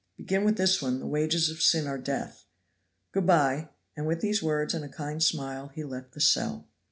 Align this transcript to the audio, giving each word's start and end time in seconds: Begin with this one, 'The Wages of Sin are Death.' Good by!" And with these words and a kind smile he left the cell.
Begin 0.17 0.43
with 0.45 0.57
this 0.57 0.81
one, 0.81 0.97
'The 0.99 1.05
Wages 1.05 1.51
of 1.51 1.61
Sin 1.61 1.85
are 1.85 1.99
Death.' 1.99 2.45
Good 3.11 3.27
by!" 3.27 3.69
And 3.95 4.07
with 4.07 4.19
these 4.19 4.41
words 4.41 4.73
and 4.73 4.83
a 4.83 4.89
kind 4.89 5.21
smile 5.21 5.67
he 5.75 5.83
left 5.83 6.13
the 6.13 6.19
cell. 6.21 6.67